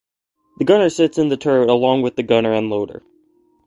[0.57, 3.03] The commander sits in the turret along with the gunner and loader.